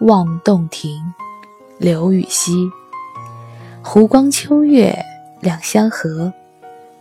[0.00, 1.12] 望洞庭，
[1.76, 2.70] 刘禹锡。
[3.82, 4.98] 湖光秋月
[5.40, 6.32] 两相和，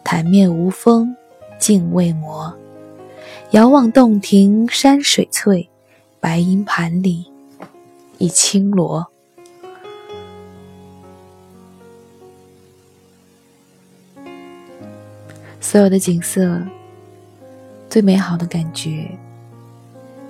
[0.03, 1.15] 潭面无风
[1.57, 2.53] 镜未磨。
[3.51, 5.69] 遥望洞庭山水翠，
[6.19, 7.25] 白银盘里
[8.17, 9.07] 一青螺。
[15.61, 16.61] 所有的景色，
[17.89, 19.09] 最美好的感觉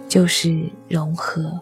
[0.08, 1.60] 就是融合。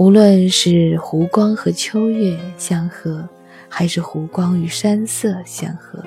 [0.00, 3.28] 无论是湖光和秋月相合，
[3.68, 6.02] 还是湖光与山色相合，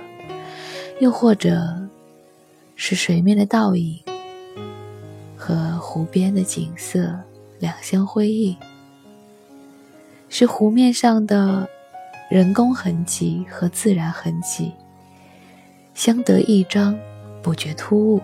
[0.99, 1.61] 又或者
[2.75, 3.99] 是水面的倒影
[5.37, 7.15] 和湖边的景色
[7.59, 8.57] 两相辉映，
[10.27, 11.69] 是湖面上的
[12.31, 14.71] 人工痕迹和自然痕迹
[15.93, 16.97] 相得益彰，
[17.43, 18.21] 不觉突兀，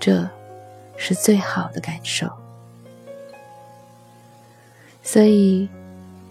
[0.00, 0.28] 这
[0.96, 2.28] 是最好的感受。
[5.02, 5.68] 所以，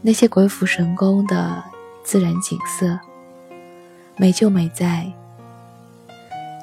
[0.01, 1.63] 那些鬼斧神工的
[2.03, 2.97] 自然景色，
[4.17, 5.11] 美就美在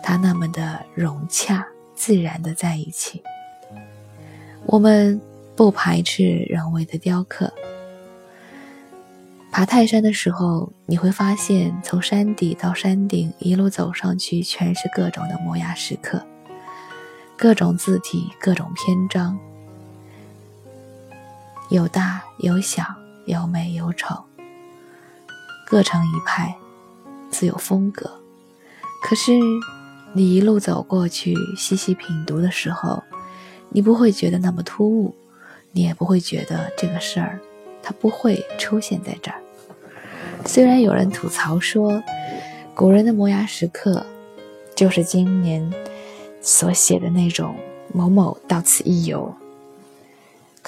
[0.02, 3.22] 它那么的融洽、自然的在一起。
[4.64, 5.20] 我们
[5.54, 7.52] 不排斥人为的雕刻。
[9.50, 16.22] 爬泰山的时候，你会发现，从山底到山顶一路走上去，全是各种的摩崖石刻，
[17.36, 19.38] 各种字体，各种篇章。
[21.70, 22.83] 有大有小，
[23.27, 24.24] 有美有丑，
[25.66, 26.56] 各成一派，
[27.30, 28.10] 自有风格。
[29.02, 29.33] 可是，
[30.14, 33.02] 你一路走过去，细细品读的时候，
[33.69, 35.14] 你不会觉得那么突兀，
[35.72, 37.38] 你也不会觉得这个事儿
[37.82, 39.38] 它不会出现在这儿。
[40.47, 42.03] 虽然有人吐槽说，
[42.75, 44.06] 古人的摩崖石刻
[44.75, 45.70] 就是今年
[46.41, 47.55] 所写的那种
[47.92, 49.34] “某某到此一游”。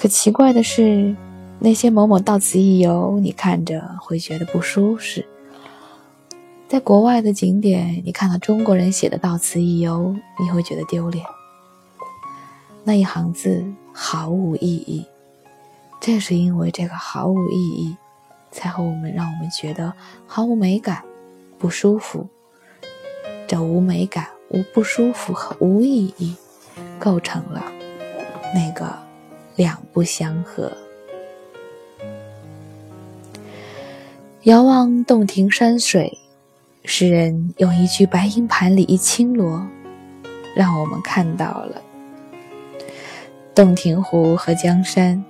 [0.01, 1.15] 可奇怪的是，
[1.59, 5.21] 那些某某到此一游，你看着会觉得不舒适；
[6.67, 11.23] 在国外的景点，你看到中国人写的“到此一游”，你会觉得丢脸。
[12.83, 13.63] 那一行字
[13.93, 15.05] 毫无意义，
[15.99, 17.95] 正是因为这个毫无意义，
[18.49, 19.93] 才和我们让我们觉得
[20.25, 21.03] 毫无美感、
[21.59, 22.27] 不舒服。
[23.47, 26.35] 这无美感、无不舒服和无意义，
[26.97, 27.61] 构成了
[28.55, 29.10] 那个。
[29.61, 30.71] 两不相合。
[34.41, 36.17] 遥望洞庭山水，
[36.83, 39.63] 诗人用一句“白银盘里一青螺”，
[40.57, 41.79] 让我们看到了
[43.53, 45.23] 洞庭湖和江山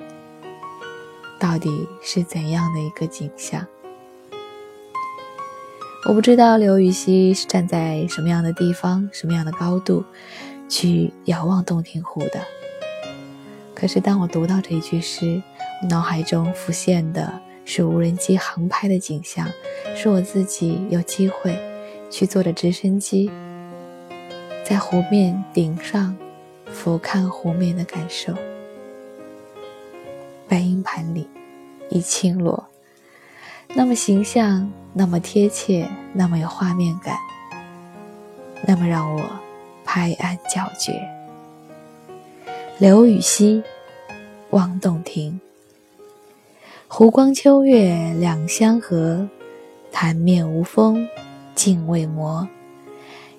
[1.37, 1.69] 到底
[2.01, 3.67] 是怎样的一个景象。
[6.07, 10.05] 我不知道刘禹锡是站在什么样的地方、什么样的高度
[10.69, 12.60] 去遥望洞庭湖的。
[13.81, 15.41] 可是，当我读到这一句诗，
[15.89, 19.49] 脑海中浮现的是无人机航拍的景象，
[19.95, 21.57] 是我自己有机会
[22.11, 23.31] 去坐着直升机，
[24.63, 26.15] 在湖面顶上
[26.67, 28.35] 俯瞰湖面的感受。
[30.47, 31.27] 白银盘里
[31.89, 32.63] 一青螺，
[33.69, 37.17] 那么形象，那么贴切，那么有画面感，
[38.67, 39.23] 那么让我
[39.83, 41.01] 拍案叫绝。
[42.81, 43.61] 刘禹锡。
[44.49, 45.39] 望洞庭，
[46.87, 49.29] 湖光秋月两相和，
[49.91, 51.07] 潭面无风
[51.53, 52.49] 镜未磨。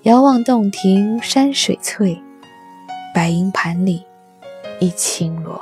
[0.03, 2.23] 遥望洞庭山水翠，
[3.13, 4.05] 白银盘里
[4.79, 5.61] 一青螺。